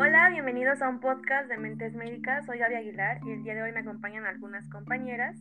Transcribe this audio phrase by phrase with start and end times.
[0.00, 2.46] Hola, bienvenidos a un podcast de Mentes Médicas.
[2.46, 5.36] Soy Gaby Aguilar y el día de hoy me acompañan algunas compañeras.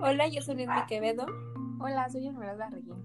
[0.00, 1.26] Hola, yo soy Leslie Quevedo.
[1.78, 2.96] Hola, soy Esmeralda Reguín.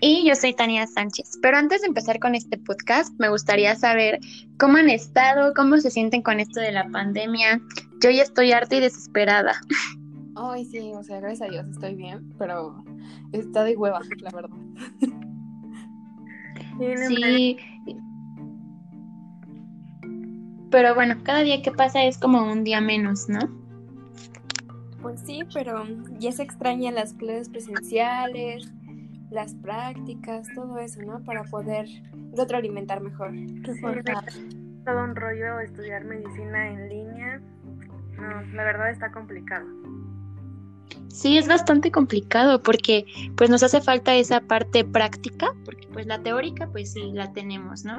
[0.00, 1.38] Y yo soy Tania Sánchez.
[1.40, 4.18] Pero antes de empezar con este podcast, me gustaría saber
[4.58, 7.60] cómo han estado, cómo se sienten con esto de la pandemia.
[8.00, 9.52] Yo ya estoy harta y desesperada.
[10.34, 12.84] Ay, sí, o sea, gracias a Dios estoy bien, pero
[13.30, 14.58] está de hueva, la verdad.
[16.78, 17.56] Sí.
[20.70, 23.38] Pero bueno, cada día que pasa es como un día menos, ¿no?
[25.00, 25.84] Pues sí, pero
[26.18, 28.72] ya se extrañan las clases presenciales,
[29.30, 31.22] las prácticas, todo eso, ¿no?
[31.24, 31.86] Para poder
[32.36, 33.32] retroalimentar mejor.
[34.84, 37.40] todo un rollo estudiar medicina en línea.
[38.16, 39.66] No, la verdad está complicado.
[41.16, 43.06] Sí, es bastante complicado porque
[43.38, 47.86] pues nos hace falta esa parte práctica, porque pues la teórica pues sí la tenemos,
[47.86, 47.96] ¿no?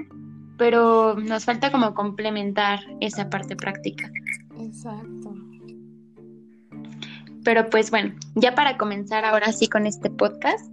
[0.55, 4.11] Pero nos falta como complementar esa parte práctica.
[4.59, 5.33] Exacto.
[7.43, 10.71] Pero pues bueno, ya para comenzar ahora sí con este podcast,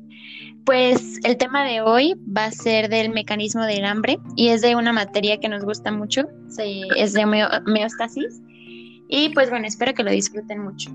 [0.66, 4.76] pues el tema de hoy va a ser del mecanismo del hambre y es de
[4.76, 6.28] una materia que nos gusta mucho,
[6.94, 8.42] es de homeostasis.
[9.08, 10.90] Y pues bueno, espero que lo disfruten mucho.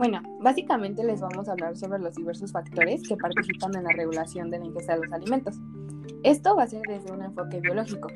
[0.00, 4.50] Bueno, básicamente les vamos a hablar sobre los diversos factores que participan en la regulación
[4.50, 5.60] de la ingesta de los alimentos.
[6.22, 8.08] Esto va a ser desde un enfoque biológico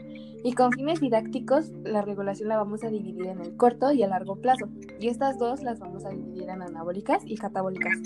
[0.43, 4.09] y con fines didácticos la regulación la vamos a dividir en el corto y el
[4.09, 7.99] largo plazo y estas dos las vamos a dividir en anabólicas y catabólicas.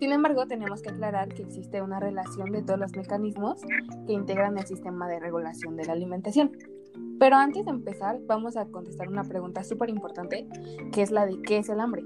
[0.00, 3.60] Sin embargo, tenemos que aclarar que existe una relación de todos los mecanismos
[4.08, 6.50] que integran el sistema de regulación de la alimentación.
[7.20, 10.48] Pero antes de empezar, vamos a contestar una pregunta súper importante,
[10.90, 12.02] que es la de ¿qué es el hambre?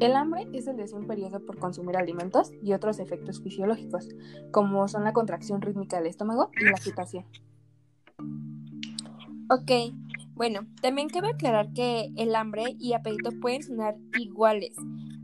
[0.00, 4.08] El hambre es el deseo imperioso por consumir alimentos y otros efectos fisiológicos,
[4.52, 7.24] como son la contracción rítmica del estómago y la agitación.
[9.50, 9.92] Ok,
[10.34, 14.76] bueno, también cabe aclarar que el hambre y apetito pueden sonar iguales,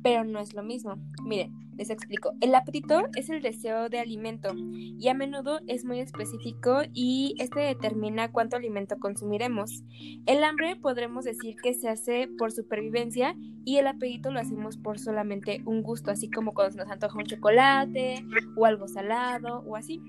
[0.05, 0.99] pero no es lo mismo.
[1.25, 2.35] Miren, les explico.
[2.43, 7.61] El apetito es el deseo de alimento y a menudo es muy específico y este
[7.61, 9.83] determina cuánto alimento consumiremos.
[10.27, 14.99] El hambre podremos decir que se hace por supervivencia y el apetito lo hacemos por
[14.99, 18.27] solamente un gusto, así como cuando nos antoja un chocolate
[18.57, 20.03] o algo salado o así.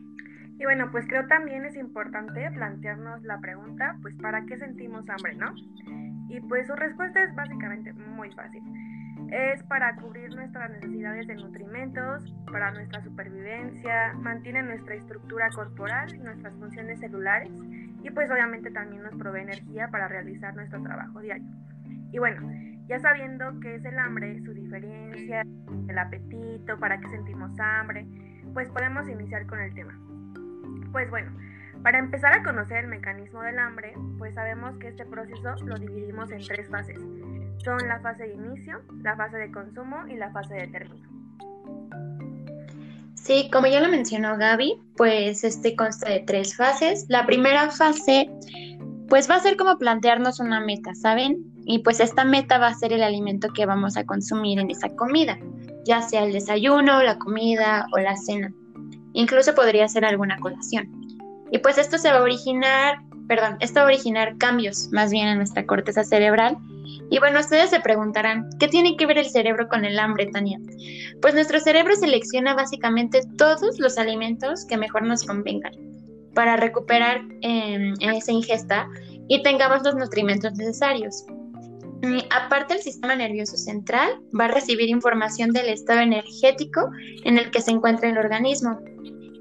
[0.59, 5.35] Y bueno, pues creo también es importante plantearnos la pregunta, pues ¿para qué sentimos hambre,
[5.35, 5.53] no?
[6.27, 8.61] Y pues su respuesta es básicamente muy fácil
[9.31, 16.19] es para cubrir nuestras necesidades de nutrimentos, para nuestra supervivencia, mantiene nuestra estructura corporal y
[16.19, 17.51] nuestras funciones celulares
[18.03, 21.47] y pues obviamente también nos provee energía para realizar nuestro trabajo diario.
[22.11, 22.41] Y bueno,
[22.87, 25.41] ya sabiendo qué es el hambre, su diferencia,
[25.87, 28.05] el apetito, para qué sentimos hambre,
[28.53, 29.99] pues podemos iniciar con el tema.
[30.91, 31.31] Pues bueno,
[31.81, 36.31] para empezar a conocer el mecanismo del hambre, pues sabemos que este proceso lo dividimos
[36.31, 36.99] en tres fases
[37.63, 41.15] son la fase de inicio, la fase de consumo y la fase de término.
[43.25, 47.05] Sí, como ya lo mencionó Gaby, pues este consta de tres fases.
[47.09, 48.29] La primera fase,
[49.09, 51.37] pues va a ser como plantearnos una meta, ¿saben?
[51.65, 54.89] Y pues esta meta va a ser el alimento que vamos a consumir en esa
[54.95, 55.39] comida,
[55.85, 58.53] ya sea el desayuno, la comida o la cena.
[59.13, 60.87] Incluso podría ser alguna colación.
[61.51, 65.27] Y pues esto se va a originar, perdón, esto va a originar cambios más bien
[65.29, 66.59] en nuestra corteza cerebral
[67.09, 70.59] y bueno, ustedes se preguntarán, ¿qué tiene que ver el cerebro con el hambre, Tania?
[71.21, 75.73] Pues nuestro cerebro selecciona básicamente todos los alimentos que mejor nos convengan
[76.33, 78.87] para recuperar em, esa ingesta
[79.27, 81.25] y tengamos los nutrimentos necesarios.
[82.01, 86.91] Mm, aparte, el sistema nervioso central va a recibir información del estado energético
[87.23, 88.79] en el que se encuentra el organismo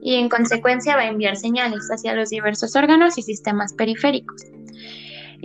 [0.02, 4.42] y en consecuencia va a enviar señales hacia los diversos órganos y sistemas periféricos.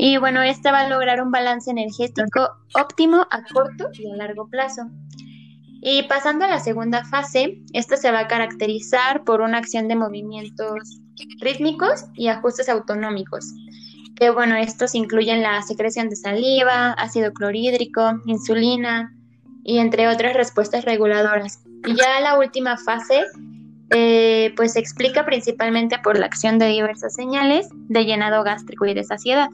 [0.01, 4.47] Y bueno, este va a lograr un balance energético óptimo a corto y a largo
[4.47, 4.83] plazo.
[5.81, 9.97] Y pasando a la segunda fase, esta se va a caracterizar por una acción de
[9.97, 11.01] movimientos
[11.41, 13.45] rítmicos y ajustes autonómicos.
[14.15, 19.13] Que bueno, estos incluyen la secreción de saliva, ácido clorhídrico, insulina
[19.65, 21.61] y entre otras respuestas reguladoras.
[21.85, 23.25] Y ya la última fase,
[23.89, 28.93] eh, pues se explica principalmente por la acción de diversas señales de llenado gástrico y
[28.93, 29.49] de saciedad.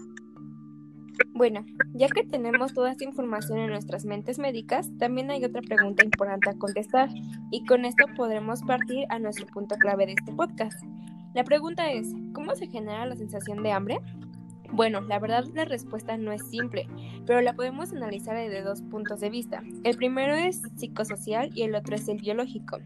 [1.33, 6.03] Bueno, ya que tenemos toda esta información en nuestras mentes médicas, también hay otra pregunta
[6.03, 7.09] importante a contestar
[7.51, 10.81] y con esto podremos partir a nuestro punto clave de este podcast.
[11.33, 13.99] La pregunta es, ¿cómo se genera la sensación de hambre?
[14.71, 16.87] Bueno, la verdad la respuesta no es simple,
[17.25, 19.61] pero la podemos analizar desde dos puntos de vista.
[19.83, 22.79] El primero es psicosocial y el otro es el biológico.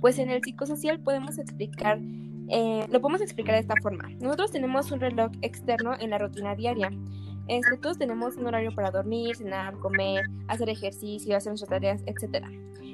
[0.00, 1.98] Pues en el psicosocial podemos explicar
[2.50, 4.08] Eh, lo podemos explicar de esta forma.
[4.22, 6.88] Nosotros tenemos un reloj externo en la rutina diaria.
[7.48, 12.46] Este, todos tenemos un horario para dormir, cenar, comer, hacer ejercicio, hacer nuestras tareas, etc.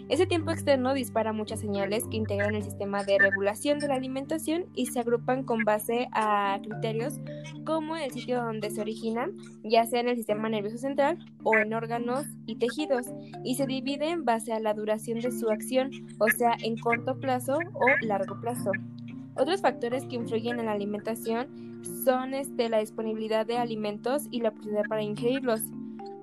[0.08, 4.66] Ese tiempo externo dispara muchas señales que integran el sistema de regulación de la alimentación
[4.74, 7.20] y se agrupan con base a criterios
[7.64, 11.72] como el sitio donde se originan, ya sea en el sistema nervioso central o en
[11.72, 13.06] órganos y tejidos,
[13.44, 17.18] y se divide en base a la duración de su acción, o sea, en corto
[17.18, 18.72] plazo o largo plazo.
[19.36, 21.48] Otros factores que influyen en la alimentación
[22.04, 25.60] son este, la disponibilidad de alimentos y la oportunidad para ingerirlos.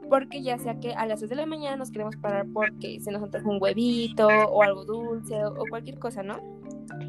[0.10, 3.12] Porque ya sea que a las 6 de la mañana nos queremos parar porque se
[3.12, 6.40] nos antoja un huevito o algo dulce o, cualquier cosa, ¿no?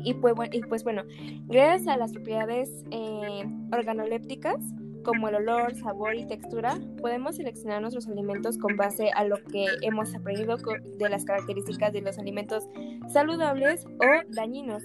[0.05, 0.35] Y pues,
[0.69, 1.03] pues bueno,
[1.47, 4.59] gracias a las propiedades eh, organolépticas,
[5.03, 9.67] como el olor, sabor y textura, podemos seleccionar nuestros alimentos con base a lo que
[9.83, 12.69] hemos aprendido de las características de los alimentos
[13.09, 14.83] saludables o dañinos.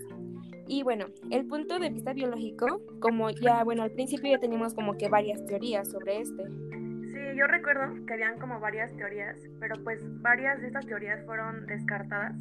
[0.67, 4.97] Y bueno, el punto de vista biológico, como ya, bueno, al principio ya teníamos como
[4.97, 6.43] que varias teorías sobre este.
[6.45, 11.65] Sí, yo recuerdo que habían como varias teorías, pero pues varias de estas teorías fueron
[11.67, 12.35] descartadas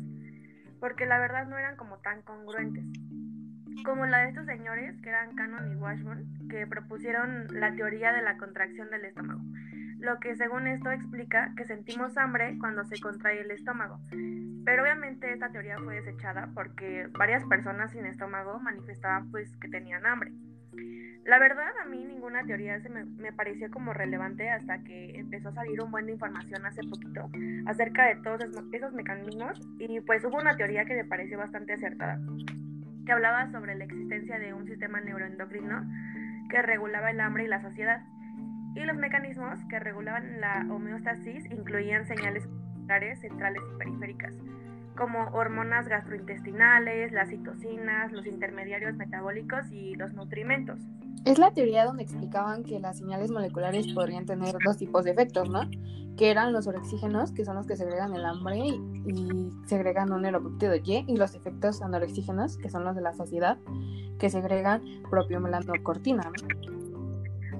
[0.80, 2.84] porque la verdad no eran como tan congruentes.
[3.84, 8.22] Como la de estos señores que eran Cannon y Washburn, que propusieron la teoría de
[8.22, 9.40] la contracción del estómago
[9.98, 14.00] lo que según esto explica que sentimos hambre cuando se contrae el estómago.
[14.64, 20.06] Pero obviamente esta teoría fue desechada porque varias personas sin estómago manifestaban pues que tenían
[20.06, 20.32] hambre.
[21.24, 25.48] La verdad a mí ninguna teoría se me, me, pareció como relevante hasta que empezó
[25.48, 27.28] a salir un buen de información hace poquito
[27.66, 32.20] acerca de todos esos mecanismos y pues hubo una teoría que me pareció bastante acertada
[33.06, 35.84] que hablaba sobre la existencia de un sistema neuroendocrino
[36.50, 38.02] que regulaba el hambre y la saciedad
[38.76, 42.46] y los mecanismos que regulaban la homeostasis incluían señales
[43.20, 44.34] centrales y periféricas,
[44.96, 50.78] como hormonas gastrointestinales, las citocinas, los intermediarios metabólicos y los nutrimentos.
[51.24, 55.50] Es la teoría donde explicaban que las señales moleculares podrían tener dos tipos de efectos,
[55.50, 55.68] ¿no?
[56.16, 60.76] Que eran los orexígenos, que son los que segregan el hambre y, segregan un neuropéptido
[60.76, 63.58] Y, y los efectos anorexígenos, que son los de la saciedad,
[64.18, 66.75] que segregan propio melanocortina, ¿no?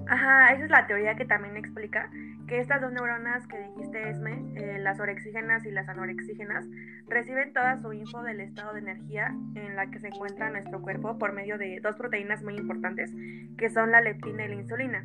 [0.08, 2.11] Ajá, esa es la teoría que también explica
[2.47, 6.64] que estas dos neuronas que dijiste, Esme, eh, las orexígenas y las anorexígenas,
[7.08, 11.19] reciben toda su info del estado de energía en la que se encuentra nuestro cuerpo
[11.19, 13.12] por medio de dos proteínas muy importantes,
[13.58, 15.05] que son la leptina y la insulina.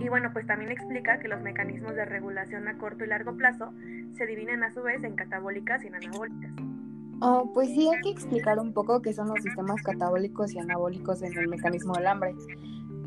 [0.00, 3.72] Y bueno, pues también explica que los mecanismos de regulación a corto y largo plazo
[4.16, 6.52] se dividen a su vez en catabólicas y en anabólicas.
[7.20, 11.22] Oh, pues sí, hay que explicar un poco qué son los sistemas catabólicos y anabólicos
[11.22, 12.34] en el mecanismo del hambre.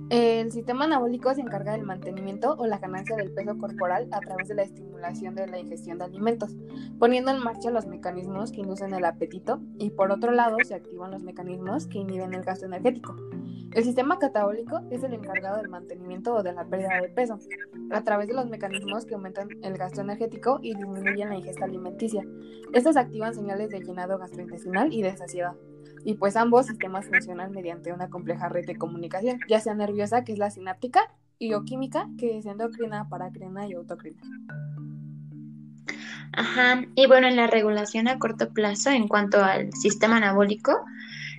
[0.09, 4.48] El sistema anabólico se encarga del mantenimiento o la ganancia del peso corporal a través
[4.48, 6.56] de la estimulación de la ingestión de alimentos,
[6.98, 11.12] poniendo en marcha los mecanismos que inducen el apetito y por otro lado se activan
[11.12, 13.18] los mecanismos que inhiben el gasto energético.
[13.74, 17.38] El sistema catabólico es el encargado del mantenimiento o de la pérdida de peso,
[17.92, 22.24] a través de los mecanismos que aumentan el gasto energético y disminuyen la ingesta alimenticia.
[22.71, 25.57] Estos activan señales de llenado gastrointestinal y de saciedad
[26.05, 30.33] y pues ambos sistemas funcionan mediante una compleja red de comunicación, ya sea nerviosa, que
[30.33, 31.01] es la sináptica,
[31.39, 34.21] y bioquímica, que es endocrina, paracrina y autocrina.
[36.33, 40.71] Ajá, y bueno, en la regulación a corto plazo, en cuanto al sistema anabólico,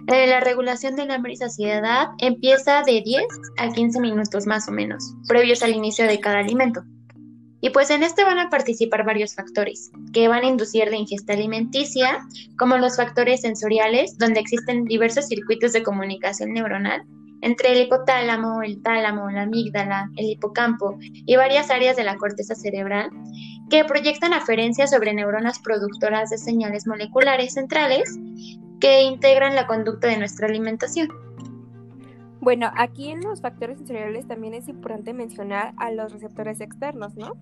[0.07, 3.25] eh, la regulación de hambre y saciedad empieza de 10
[3.59, 6.83] a 15 minutos más o menos, previos al inicio de cada alimento.
[7.61, 11.33] Y pues en este van a participar varios factores que van a inducir la ingesta
[11.33, 12.19] alimenticia,
[12.57, 17.03] como los factores sensoriales, donde existen diversos circuitos de comunicación neuronal
[17.41, 22.55] entre el hipotálamo, el tálamo, la amígdala, el hipocampo y varias áreas de la corteza
[22.55, 23.11] cerebral
[23.71, 28.19] que proyectan aferencias sobre neuronas productoras de señales moleculares centrales
[28.81, 31.09] que integran la conducta de nuestra alimentación.
[32.49, 37.35] Bueno, aquí en los factores sensoriales también es importante mencionar a los receptores externos, ¿no?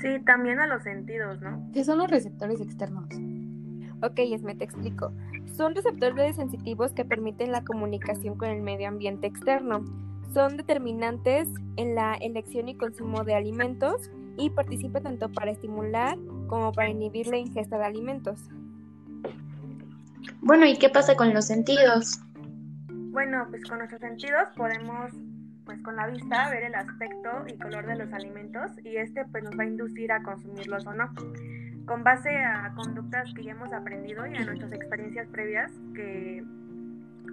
[0.00, 1.68] Sí, también a los sentidos, ¿no?
[1.72, 3.08] ¿Qué son los receptores externos?
[4.04, 5.12] Ok, Esme, te explico.
[5.56, 9.84] Son receptores sensitivos que permiten la comunicación con el medio ambiente externo.
[10.32, 16.70] Son determinantes en la elección y consumo de alimentos y participan tanto para estimular como
[16.70, 18.48] para inhibir la ingesta de alimentos.
[20.40, 22.20] Bueno, ¿y qué pasa con los sentidos?
[23.10, 25.10] Bueno, pues con nuestros sentidos podemos,
[25.64, 29.42] pues con la vista, ver el aspecto y color de los alimentos y este pues
[29.42, 31.12] nos va a inducir a consumirlos o no.
[31.86, 36.44] Con base a conductas que ya hemos aprendido y a nuestras experiencias previas que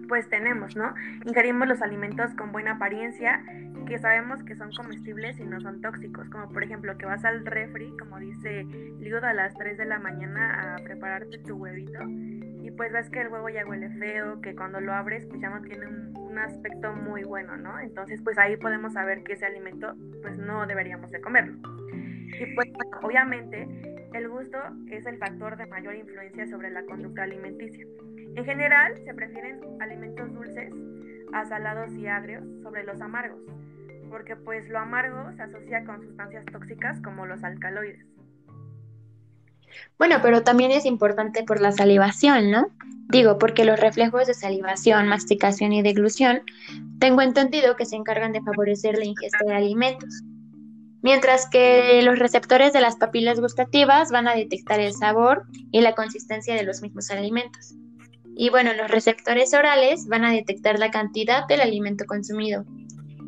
[0.07, 0.95] pues tenemos, ¿no?
[1.25, 3.43] Ingerimos los alimentos con buena apariencia,
[3.85, 7.45] que sabemos que son comestibles y no son tóxicos, como por ejemplo que vas al
[7.45, 8.63] refri, como dice
[8.99, 11.99] Liudo, a las 3 de la mañana a prepararte tu huevito
[12.77, 15.61] pues ves que el huevo ya huele feo, que cuando lo abres pues ya no
[15.61, 17.79] tiene un, aspecto muy bueno, ¿no?
[17.79, 21.57] Entonces pues ahí podemos saber que ese alimento pues no deberíamos de comerlo.
[22.39, 22.67] Y pues
[23.01, 23.67] obviamente
[24.13, 24.59] el gusto
[24.91, 27.87] es el factor de mayor influencia sobre la conducta alimenticia.
[28.35, 30.71] En general se prefieren alimentos dulces
[31.33, 33.41] a salados y agrios sobre los amargos,
[34.11, 38.05] porque pues lo amargo se asocia con sustancias tóxicas como los alcaloides.
[39.97, 42.67] Bueno, pero también es importante por la salivación, ¿no?
[43.09, 46.41] Digo, porque los reflejos de salivación, masticación y deglución,
[46.99, 50.23] tengo entendido que se encargan de favorecer la ingesta de alimentos,
[51.01, 55.93] mientras que los receptores de las papilas gustativas van a detectar el sabor y la
[55.95, 57.75] consistencia de los mismos alimentos.
[58.35, 62.65] Y bueno, los receptores orales van a detectar la cantidad del alimento consumido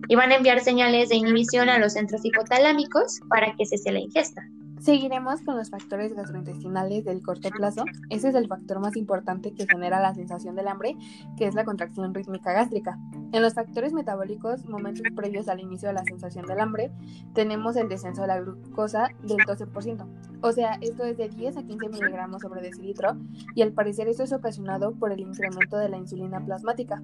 [0.07, 3.99] y van a enviar señales de inhibición a los centros hipotalámicos para que cese la
[3.99, 4.43] ingesta.
[4.79, 7.83] Seguiremos con los factores gastrointestinales del corto plazo.
[8.09, 10.97] Ese es el factor más importante que genera la sensación del hambre,
[11.37, 12.97] que es la contracción rítmica gástrica.
[13.33, 16.91] En los factores metabólicos, momentos previos al inicio de la sensación del hambre,
[17.33, 20.07] tenemos el descenso de la glucosa del 12%.
[20.41, 23.17] O sea, esto es de 10 a 15 miligramos sobre decilitro
[23.55, 27.03] y al parecer esto es ocasionado por el incremento de la insulina plasmática.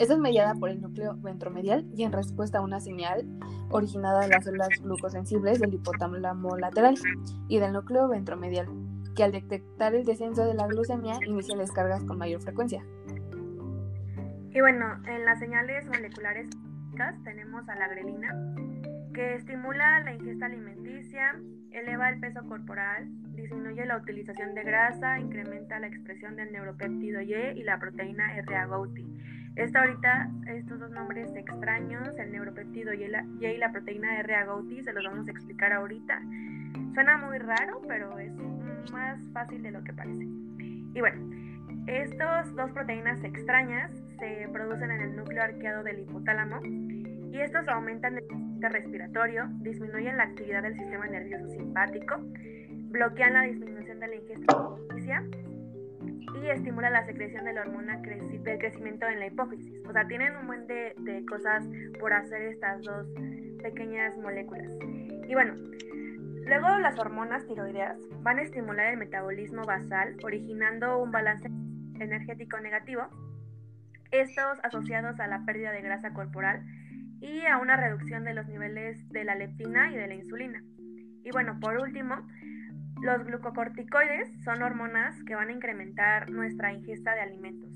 [0.00, 3.26] Esta es mediada por el núcleo ventromedial y en respuesta a una señal
[3.68, 6.94] originada de las células glucosensibles del hipotálamo lateral
[7.48, 8.66] y del núcleo ventromedial,
[9.14, 12.82] que al detectar el descenso de la glucemia inicia descargas con mayor frecuencia.
[14.52, 16.48] Y bueno, en las señales moleculares
[17.22, 18.34] tenemos a la grelina,
[19.12, 21.38] que estimula la ingesta alimenticia,
[21.72, 27.34] eleva el peso corporal, disminuye la utilización de grasa, incrementa la expresión del neuropéptido Y
[27.34, 33.72] y la proteína RA-GOTI esta ahorita, estos dos nombres extraños, el neuropéptido y, y la
[33.72, 36.20] proteína RA-GOTI, se los vamos a explicar ahorita.
[36.94, 38.32] Suena muy raro, pero es
[38.92, 40.24] más fácil de lo que parece.
[40.94, 41.20] Y bueno,
[41.86, 46.60] estas dos proteínas extrañas se producen en el núcleo arqueado del hipotálamo
[47.32, 52.16] y estos aumentan el sistema respiratorio, disminuyen la actividad del sistema nervioso simpático,
[52.90, 54.56] bloquean la disminución de la ingesta
[56.42, 59.82] y estimula la secreción de la hormona del crecimiento en la hipófisis.
[59.86, 61.68] O sea, tienen un buen de, de cosas
[61.98, 63.06] por hacer estas dos
[63.62, 64.72] pequeñas moléculas.
[65.28, 65.54] Y bueno,
[66.46, 71.48] luego las hormonas tiroideas van a estimular el metabolismo basal, originando un balance
[72.00, 73.08] energético negativo,
[74.10, 76.64] estos asociados a la pérdida de grasa corporal
[77.20, 80.62] y a una reducción de los niveles de la leptina y de la insulina.
[81.22, 82.26] Y bueno, por último,
[83.02, 87.70] los glucocorticoides son hormonas que van a incrementar nuestra ingesta de alimentos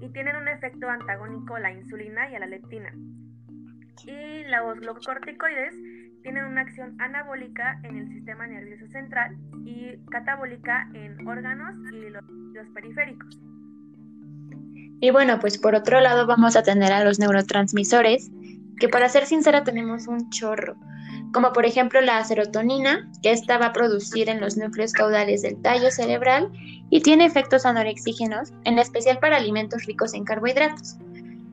[0.00, 2.92] y tienen un efecto antagónico a la insulina y a la leptina.
[4.04, 5.74] Y los glucocorticoides
[6.22, 12.24] tienen una acción anabólica en el sistema nervioso central y catabólica en órganos y los,
[12.28, 13.40] los periféricos.
[15.00, 18.30] Y bueno, pues por otro lado vamos a tener a los neurotransmisores,
[18.78, 20.76] que para ser sincera tenemos un chorro
[21.32, 25.60] como por ejemplo la serotonina, que esta va a producir en los núcleos caudales del
[25.62, 26.50] tallo cerebral
[26.90, 30.96] y tiene efectos anorexígenos, en especial para alimentos ricos en carbohidratos.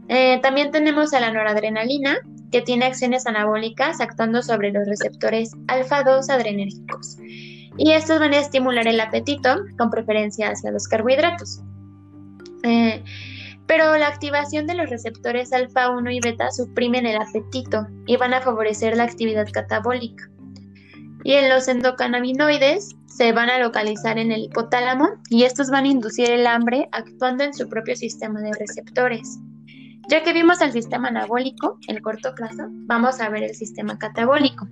[0.10, 2.18] Eh, también tenemos la noradrenalina,
[2.52, 7.18] que tiene acciones anabólicas actuando sobre los receptores alfa-2 adrenérgicos.
[7.78, 11.62] Y estos van a estimular el apetito con preferencia hacia los carbohidratos.
[12.64, 13.04] Eh,
[13.68, 18.34] pero la activación de los receptores alfa 1 y beta suprimen el apetito y van
[18.34, 20.30] a favorecer la actividad catabólica.
[21.24, 25.90] Y en los endocannabinoides se van a localizar en el hipotálamo y estos van a
[25.90, 29.38] inducir el hambre actuando en su propio sistema de receptores.
[30.10, 34.68] Ya que vimos el sistema anabólico, el corto plazo, vamos a ver el sistema catabólico.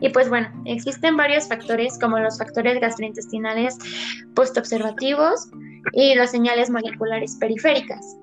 [0.00, 3.76] Y pues bueno, existen varios factores como los factores gastrointestinales
[4.34, 5.50] postobservativos
[5.92, 8.16] y las señales moleculares periféricas.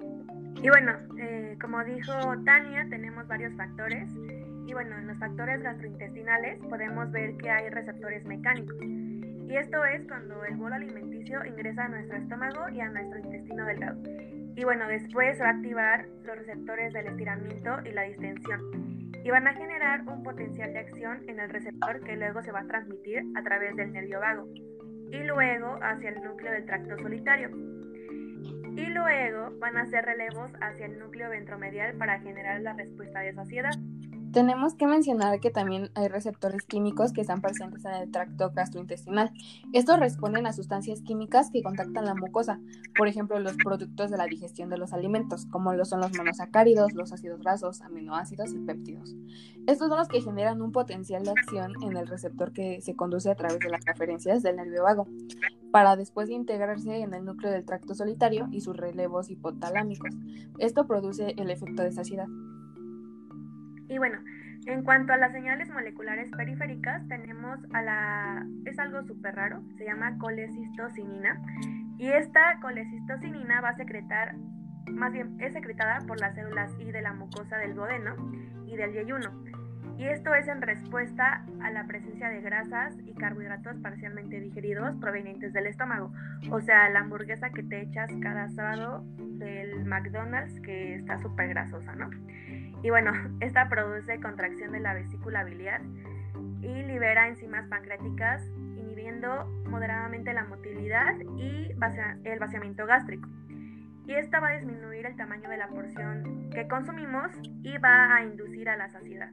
[0.61, 4.09] Y bueno, eh, como dijo Tania, tenemos varios factores.
[4.65, 8.75] Y bueno, en los factores gastrointestinales podemos ver que hay receptores mecánicos.
[8.81, 13.65] Y esto es cuando el bolo alimenticio ingresa a nuestro estómago y a nuestro intestino
[13.65, 14.01] delgado.
[14.55, 19.11] Y bueno, después va a activar los receptores del estiramiento y la distensión.
[19.23, 22.61] Y van a generar un potencial de acción en el receptor que luego se va
[22.61, 24.47] a transmitir a través del nervio vago.
[25.11, 27.76] Y luego hacia el núcleo del tracto solitario
[28.77, 33.33] y luego van a hacer relevos hacia el núcleo ventromedial para generar la respuesta de
[33.33, 33.73] saciedad.
[34.31, 39.31] Tenemos que mencionar que también hay receptores químicos que están presentes en el tracto gastrointestinal.
[39.73, 42.59] Estos responden a sustancias químicas que contactan la mucosa,
[42.97, 46.93] por ejemplo, los productos de la digestión de los alimentos, como lo son los monosacáridos,
[46.93, 49.15] los ácidos grasos, aminoácidos y péptidos.
[49.65, 53.31] Estos son los que generan un potencial de acción en el receptor que se conduce
[53.31, 55.07] a través de las referencias del nervio vago.
[55.71, 60.15] para después de integrarse en el núcleo del tracto solitario y sus relevos hipotalámicos.
[60.59, 62.27] Esto produce el efecto de saciedad.
[63.87, 64.19] Y bueno,
[64.65, 68.45] en cuanto a las señales moleculares periféricas, tenemos a la...
[68.65, 71.41] es algo súper raro, se llama colecistocinina,
[71.97, 74.35] y esta colecistocinina va a secretar,
[74.91, 78.15] más bien es secretada por las células I de la mucosa del bodeno
[78.65, 79.31] y del yeyuno.
[79.97, 85.53] Y esto es en respuesta a la presencia de grasas y carbohidratos parcialmente digeridos provenientes
[85.53, 86.13] del estómago.
[86.51, 91.95] O sea, la hamburguesa que te echas cada sábado del McDonald's que está súper grasosa,
[91.95, 92.11] ¿no?
[92.83, 95.81] Y bueno, esta produce contracción de la vesícula biliar
[96.61, 98.43] y libera enzimas pancreáticas
[98.77, 101.71] inhibiendo moderadamente la motilidad y
[102.23, 103.29] el vaciamiento gástrico.
[104.07, 107.31] Y esta va a disminuir el tamaño de la porción que consumimos
[107.61, 109.29] y va a inducir a la saciedad.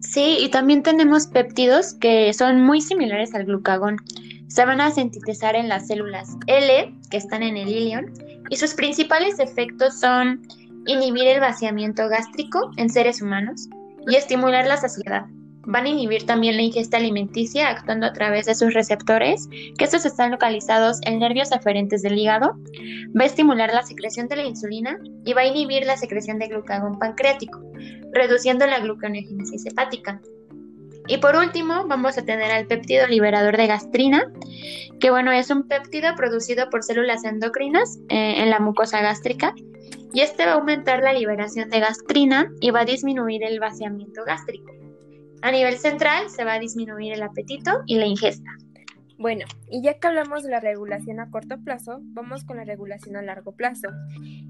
[0.00, 3.96] Sí, y también tenemos péptidos que son muy similares al glucagón.
[4.46, 8.12] Se van a sintetizar en las células L, que están en el ilion,
[8.50, 10.42] y sus principales efectos son
[10.86, 13.68] inhibir el vaciamiento gástrico en seres humanos
[14.06, 15.26] y estimular la saciedad.
[15.66, 19.48] Van a inhibir también la ingesta alimenticia actuando a través de sus receptores,
[19.78, 22.58] que estos están localizados en nervios aferentes del hígado.
[23.18, 26.48] Va a estimular la secreción de la insulina y va a inhibir la secreción de
[26.48, 27.62] glucagón pancreático,
[28.12, 30.20] reduciendo la gluconeogénesis hepática.
[31.06, 34.30] Y por último, vamos a tener al péptido liberador de gastrina,
[35.00, 39.54] que bueno, es un péptido producido por células endocrinas eh, en la mucosa gástrica
[40.14, 44.24] y este va a aumentar la liberación de gastrina y va a disminuir el vaciamiento
[44.24, 44.72] gástrico.
[45.42, 48.50] A nivel central se va a disminuir el apetito y la ingesta.
[49.18, 53.16] Bueno, y ya que hablamos de la regulación a corto plazo, vamos con la regulación
[53.16, 53.88] a largo plazo.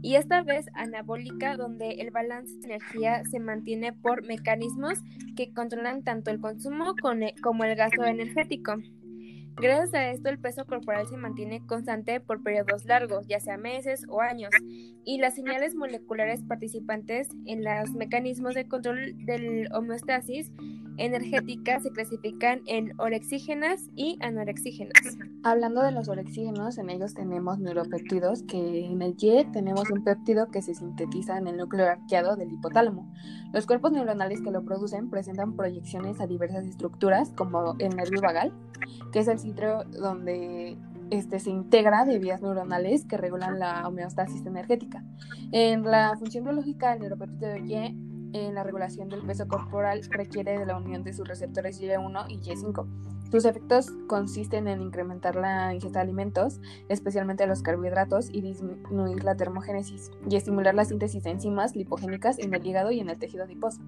[0.03, 4.99] Y esta vez anabólica, donde el balance de energía se mantiene por mecanismos
[5.37, 6.95] que controlan tanto el consumo
[7.43, 8.77] como el gasto energético.
[9.57, 14.05] Gracias a esto el peso corporal se mantiene constante por periodos largos, ya sea meses
[14.09, 14.51] o años,
[15.05, 20.51] y las señales moleculares participantes en los mecanismos de control del homeostasis
[20.97, 25.19] energética se clasifican en orexígenas y anorexígenas.
[25.43, 30.51] Hablando de los orexígenos, en ellos tenemos neuropéptidos, que en el Y tenemos un péptido
[30.51, 33.13] que se sintetiza en el núcleo arqueado del hipotálamo.
[33.53, 38.53] Los cuerpos neuronales que lo producen presentan proyecciones a diversas estructuras, como el nervio vagal,
[39.13, 40.77] que es el sitio donde
[41.11, 45.05] este, se integra de vías neuronales que regulan la homeostasis energética.
[45.53, 47.75] En la función biológica, el neuropéptido Y
[48.35, 52.39] en la regulación del peso corporal requiere de la unión de sus receptores Y1 y
[52.39, 52.87] Y5.
[53.31, 59.37] Sus efectos consisten en incrementar la ingesta de alimentos, especialmente los carbohidratos, y disminuir la
[59.37, 63.45] termogénesis, y estimular la síntesis de enzimas lipogénicas en el hígado y en el tejido
[63.45, 63.81] adiposo.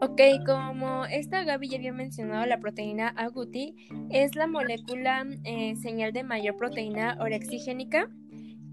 [0.00, 3.76] Ok, como esta Gaby ya había mencionado, la proteína agouti
[4.10, 8.08] es la molécula eh, señal de mayor proteína orexigénica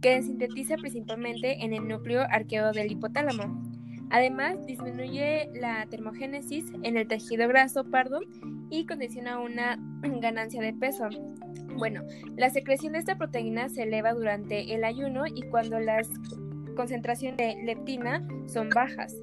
[0.01, 3.68] que sintetiza principalmente en el núcleo arqueado del hipotálamo.
[4.09, 8.21] Además, disminuye la termogénesis en el tejido graso pardo
[8.69, 9.79] y condiciona una
[10.21, 11.09] ganancia de peso.
[11.77, 12.03] Bueno,
[12.35, 16.09] la secreción de esta proteína se eleva durante el ayuno y cuando las
[16.75, 19.15] concentraciones de leptina son bajas.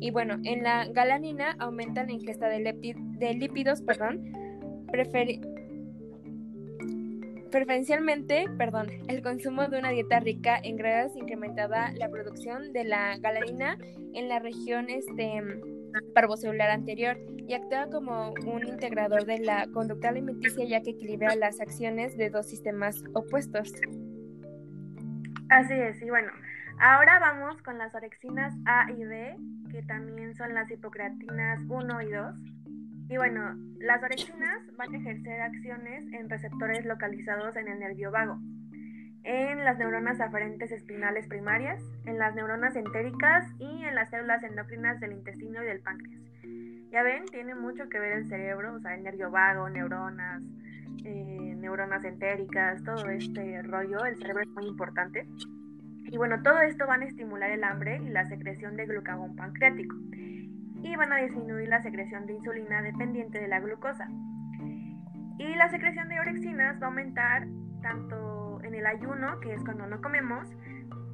[0.00, 4.32] Y bueno, en la galanina aumenta la ingesta de, lípidos, perdón,
[7.54, 13.16] preferencialmente, perdón, el consumo de una dieta rica en grasas incrementada la producción de la
[13.18, 13.78] galanina
[14.12, 15.40] en la región este,
[16.16, 21.60] parvocelular anterior y actúa como un integrador de la conducta alimenticia ya que equilibra las
[21.60, 23.72] acciones de dos sistemas opuestos.
[25.48, 26.32] Así es, y bueno,
[26.80, 29.36] ahora vamos con las orexinas A y B
[29.70, 32.34] que también son las hipocreatinas 1 y 2.
[33.08, 38.38] Y bueno, las orexinas van a ejercer acciones en receptores localizados en el nervio vago,
[39.24, 45.00] en las neuronas aferentes espinales primarias, en las neuronas entéricas y en las células endocrinas
[45.00, 46.22] del intestino y del páncreas.
[46.90, 50.42] Ya ven, tiene mucho que ver el cerebro, o sea, el nervio vago, neuronas,
[51.04, 55.26] eh, neuronas entéricas, todo este rollo, el cerebro es muy importante.
[56.04, 59.94] Y bueno, todo esto van a estimular el hambre y la secreción de glucagón pancreático
[60.84, 64.06] y van a disminuir la secreción de insulina dependiente de la glucosa.
[65.38, 67.46] Y la secreción de orexinas va a aumentar
[67.80, 70.46] tanto en el ayuno, que es cuando no comemos,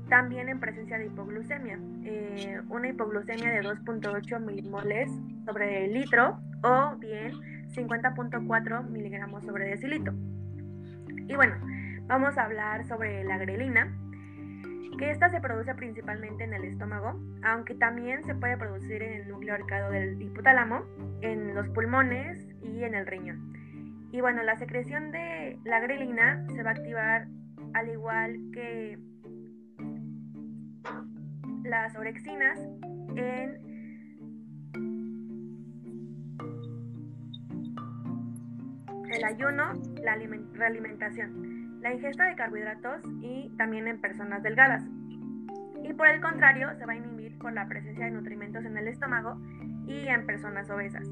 [0.09, 1.79] también en presencia de hipoglucemia.
[2.05, 5.09] Eh, una hipoglucemia de 2.8 milimoles
[5.47, 7.33] sobre el litro o bien
[7.69, 10.13] 50.4 miligramos sobre decilitro.
[11.29, 11.55] Y bueno,
[12.09, 13.97] vamos a hablar sobre la grelina,
[15.01, 19.29] que esta se produce principalmente en el estómago, aunque también se puede producir en el
[19.29, 20.83] núcleo arcado del hipotálamo,
[21.23, 23.51] en los pulmones y en el riñón.
[24.13, 27.29] Y bueno, la secreción de la grelina se va a activar
[27.73, 28.99] al igual que
[31.65, 32.61] las orexinas
[33.17, 33.59] en
[39.11, 40.19] el ayuno, la
[40.53, 44.83] realimentación, la ingesta de carbohidratos y también en personas delgadas.
[45.83, 48.89] Y por el contrario, se va a inhibir por la presencia de nutrimentos en el
[48.89, 49.41] estómago
[49.87, 51.07] y en personas obesas.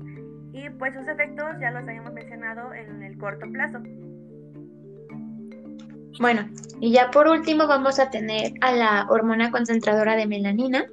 [0.52, 3.80] Y pues sus efectos ya los habíamos mencionado en el corto plazo.
[6.20, 6.48] Bueno,
[6.80, 10.84] y ya por último vamos a tener a la hormona concentradora de melanina,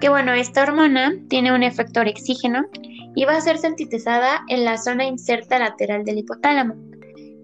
[0.00, 2.66] que bueno, esta hormona tiene un efecto orexígeno
[3.14, 6.85] y va a ser sintetizada en la zona inserta lateral del hipotálamo.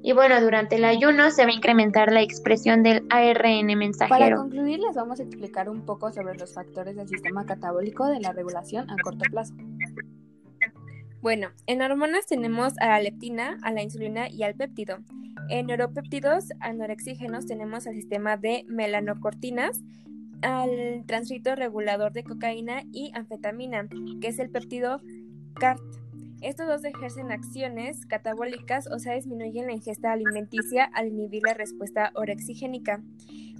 [0.04, 4.18] Y bueno, durante el ayuno se va a incrementar la expresión del ARN mensajero.
[4.18, 8.18] Para concluir, les vamos a explicar un poco sobre los factores del sistema catabólico de
[8.18, 9.54] la regulación a corto plazo.
[11.20, 14.98] Bueno, en hormonas tenemos a la leptina, a la insulina y al péptido.
[15.48, 19.80] En neuropéptidos anorexígenos tenemos al sistema de melanocortinas,
[20.42, 23.86] al transcrito regulador de cocaína y anfetamina,
[24.20, 25.00] que es el péptido
[25.54, 26.01] CART.
[26.42, 32.10] Estos dos ejercen acciones catabólicas, o sea, disminuyen la ingesta alimenticia al inhibir la respuesta
[32.16, 33.00] orexigénica.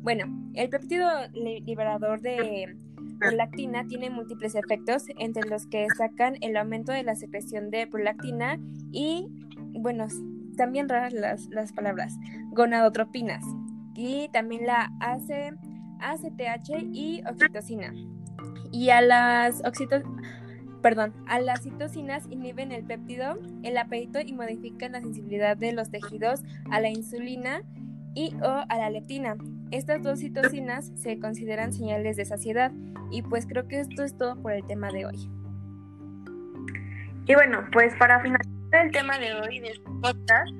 [0.02, 2.76] Bueno, el péptido liberador de
[3.20, 8.58] prolactina tiene múltiples efectos, entre los que sacan el aumento de la secreción de prolactina
[8.90, 9.28] y,
[9.78, 10.08] bueno,
[10.56, 12.14] también raras las, las palabras,
[12.50, 13.44] gonadotropinas,
[13.94, 15.56] y también la AC,
[16.00, 17.94] ACTH y oxitocina.
[18.72, 20.41] Y a las oxitocinas
[20.82, 25.90] perdón, a las citocinas inhiben el péptido, el apetito y modifican la sensibilidad de los
[25.90, 27.62] tejidos a la insulina
[28.14, 29.36] y o a la leptina.
[29.70, 32.72] Estas dos citocinas se consideran señales de saciedad
[33.10, 35.30] y pues creo que esto es todo por el tema de hoy.
[37.26, 40.52] Y bueno, pues para finalizar el tema de hoy de podcast,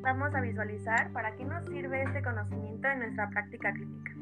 [0.00, 4.12] vamos a visualizar para qué nos sirve este conocimiento en nuestra práctica clínica.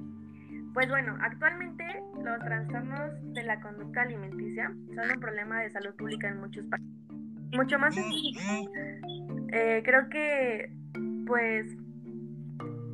[0.75, 1.85] Pues bueno, actualmente
[2.23, 6.91] los trastornos de la conducta alimenticia son un problema de salud pública en muchos países.
[7.53, 7.97] Mucho más
[9.53, 10.73] eh, creo que
[11.27, 11.67] pues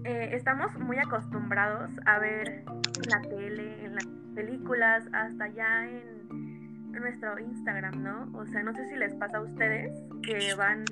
[0.04, 6.92] eh, estamos muy acostumbrados a ver en la tele, en las películas, hasta ya en
[6.92, 8.30] nuestro Instagram, ¿no?
[8.38, 10.84] O sea, no sé si les pasa a ustedes que van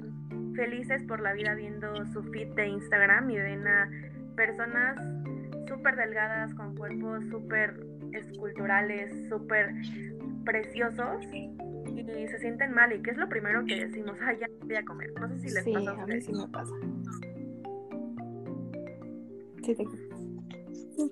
[0.55, 3.88] felices por la vida viendo su feed de Instagram y ven a
[4.37, 4.97] personas
[5.68, 9.74] súper delgadas, con cuerpos súper esculturales, súper
[10.44, 11.50] preciosos y
[12.29, 12.92] se sienten mal.
[12.92, 14.16] ¿Y qué es lo primero que decimos?
[14.22, 15.12] Ay, ya voy a comer.
[15.20, 16.27] No sé si les pasa a ustedes.
[16.27, 16.74] sí me pasa.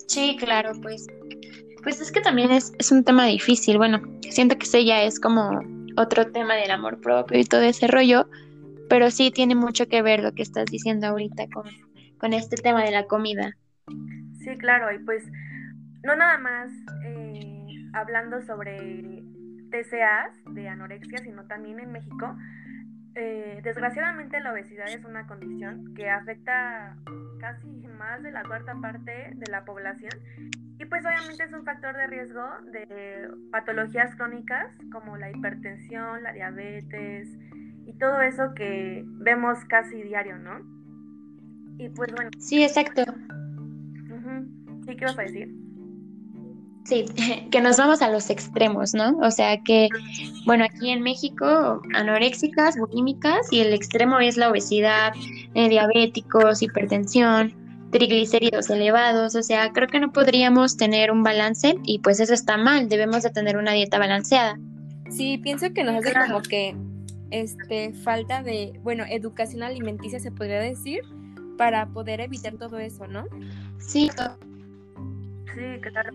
[0.07, 1.07] Sí, claro, pues.
[1.83, 3.77] Pues es que también es, es un tema difícil.
[3.77, 5.61] Bueno, siento que ese ya es como
[5.97, 8.29] otro tema del amor propio y todo ese rollo,
[8.89, 11.65] pero sí tiene mucho que ver lo que estás diciendo ahorita con,
[12.19, 13.57] con este tema de la comida.
[14.39, 15.25] Sí, claro, y pues
[16.05, 16.71] no nada más
[17.05, 19.23] eh, hablando sobre
[19.71, 22.37] TCAs de anorexia, sino también en México.
[23.15, 26.97] Eh, desgraciadamente la obesidad es una condición que afecta
[27.41, 27.67] casi
[27.99, 30.13] más de la cuarta parte de la población
[30.83, 36.33] y pues obviamente es un factor de riesgo de patologías crónicas como la hipertensión, la
[36.33, 37.29] diabetes
[37.87, 40.61] y todo eso que vemos casi diario, ¿no?
[41.79, 42.31] Y pues bueno.
[42.37, 43.05] Sí, exacto.
[44.85, 45.55] ¿Sí qué vas a decir?
[46.85, 47.05] Sí,
[47.51, 49.17] que nos vamos a los extremos, ¿no?
[49.19, 49.89] O sea que,
[50.47, 55.13] bueno, aquí en México, anoréxicas, bulímicas, y el extremo es la obesidad,
[55.55, 57.55] eh, diabéticos, hipertensión,
[57.91, 62.57] triglicéridos elevados, o sea, creo que no podríamos tener un balance y pues eso está
[62.57, 64.59] mal, debemos de tener una dieta balanceada.
[65.11, 66.75] Sí, pienso que nos hace como que
[67.31, 71.01] este falta de, bueno, educación alimenticia se podría decir
[71.59, 73.27] para poder evitar todo eso, ¿no?
[73.79, 74.11] Sí,
[75.55, 76.11] Sí, claro.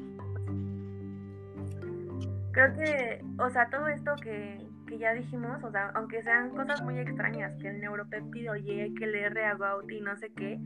[2.58, 6.82] Creo que, o sea, todo esto que, que ya dijimos, o sea, aunque sean cosas
[6.82, 10.60] muy extrañas, que el neuropéptido Y, que el R about y no sé qué,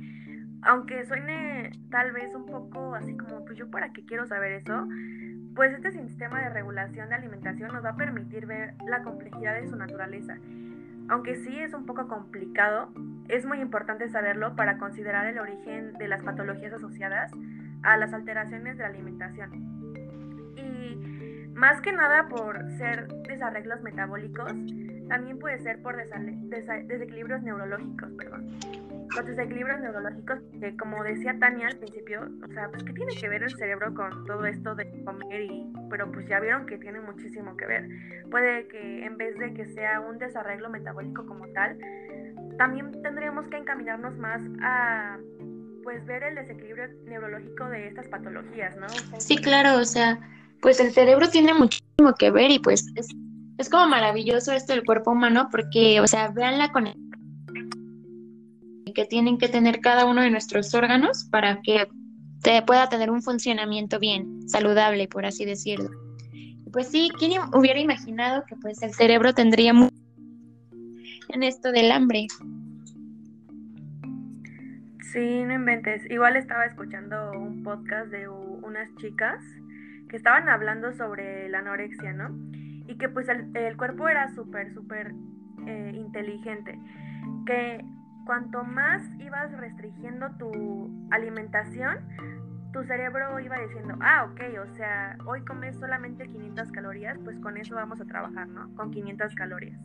[0.61, 4.87] aunque suene tal vez un poco así como, pues yo para qué quiero saber eso,
[5.53, 9.67] pues este sistema de regulación de alimentación nos va a permitir ver la complejidad de
[9.67, 10.37] su naturaleza.
[11.09, 12.87] Aunque sí es un poco complicado,
[13.27, 17.33] es muy importante saberlo para considerar el origen de las patologías asociadas
[17.83, 19.51] a las alteraciones de la alimentación.
[20.55, 21.20] Y
[21.53, 24.53] más que nada por ser desarreglos metabólicos,
[25.07, 28.47] también puede ser por desequilibrios neurológicos, perdón.
[29.15, 33.27] Los desequilibrios neurológicos, que como decía Tania al principio, o sea, pues ¿qué tiene que
[33.27, 35.41] ver el cerebro con todo esto de comer?
[35.41, 37.89] Y, pero pues ya vieron que tiene muchísimo que ver.
[38.29, 41.77] Puede que en vez de que sea un desarreglo metabólico como tal,
[42.57, 45.17] también tendríamos que encaminarnos más a
[45.83, 48.87] pues ver el desequilibrio neurológico de estas patologías, ¿no?
[49.17, 50.19] Sí, claro, o sea,
[50.61, 53.07] pues el cerebro tiene muchísimo que ver y pues es,
[53.57, 57.11] es como maravilloso esto del cuerpo humano porque, o sea, vean la conexión
[58.93, 61.87] que tienen que tener cada uno de nuestros órganos para que
[62.41, 65.89] te pueda tener un funcionamiento bien, saludable, por así decirlo.
[66.73, 69.95] Pues sí, ¿quién hubiera imaginado que pues el cerebro tendría mucho
[71.29, 72.27] en esto del hambre?
[75.11, 76.09] Sí, no inventes.
[76.09, 79.43] Igual estaba escuchando un podcast de unas chicas
[80.11, 82.37] que estaban hablando sobre la anorexia, ¿no?
[82.85, 85.13] Y que pues el, cuerpo era súper, súper
[85.65, 86.77] eh, inteligente.
[87.45, 87.81] Que
[88.25, 91.99] cuanto más ibas restringiendo tu alimentación,
[92.73, 97.55] tu cerebro iba diciendo, ah, ok, o sea, hoy comes solamente 500 calorías, pues con
[97.55, 98.69] eso vamos a trabajar, ¿no?
[98.75, 99.79] Con 500 calorías.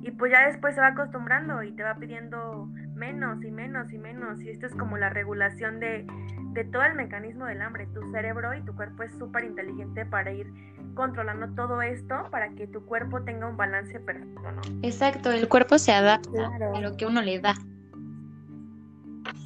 [0.00, 2.70] Y pues ya después se va acostumbrando y te va pidiendo
[3.04, 4.40] menos y menos y menos.
[4.42, 6.06] Y esto es como la regulación de,
[6.52, 7.86] de todo el mecanismo del hambre.
[7.88, 10.50] Tu cerebro y tu cuerpo es súper inteligente para ir
[10.94, 14.60] controlando todo esto para que tu cuerpo tenga un balance perfecto, ¿no?
[14.82, 17.54] Exacto, el cuerpo se adapta a lo que uno le da.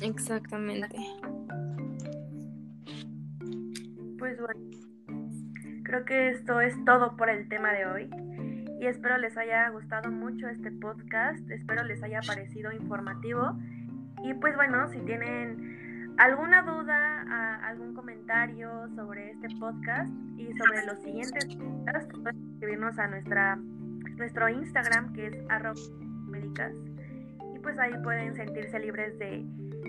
[0.03, 0.97] Exactamente.
[4.19, 4.61] Pues bueno,
[5.85, 8.28] creo que esto es todo por el tema de hoy
[8.81, 13.59] y espero les haya gustado mucho este podcast, espero les haya parecido informativo.
[14.23, 20.99] Y pues bueno, si tienen alguna duda, algún comentario sobre este podcast y sobre los
[21.01, 23.59] siguientes podcasts, pueden escribirnos a nuestra,
[24.17, 25.75] nuestro Instagram que es arroba
[27.55, 29.45] y pues ahí pueden sentirse libres de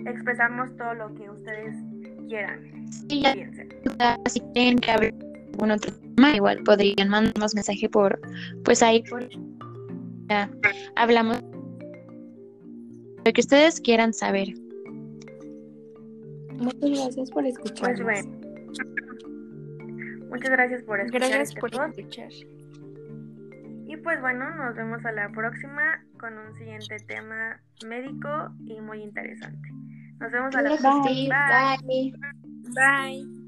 [0.06, 1.76] expresarnos todo lo que ustedes
[2.28, 2.90] quieran.
[2.90, 5.29] Si que
[5.60, 8.20] algún otro tema, igual podrían mandarnos mensaje por,
[8.64, 9.28] pues ahí por,
[10.28, 10.50] ya,
[10.96, 11.42] hablamos
[13.24, 14.48] lo que ustedes quieran saber.
[16.54, 17.94] Muchas gracias por escuchar.
[17.94, 18.40] Pues bueno.
[20.30, 21.20] Muchas gracias por escuchar.
[21.28, 22.30] Gracias este por escuchar.
[23.86, 29.02] Y pues bueno, nos vemos a la próxima con un siguiente tema médico y muy
[29.02, 29.68] interesante.
[30.20, 31.78] Nos vemos a la próxima.
[31.82, 32.12] bye.
[32.74, 33.39] Bye.